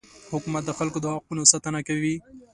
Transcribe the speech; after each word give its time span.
حکومت 0.31 0.63
د 0.65 0.71
خلکو 0.79 0.97
د 1.01 1.05
حقونو 1.13 1.43
ساتنه 1.51 1.79
کوي. 1.87 2.15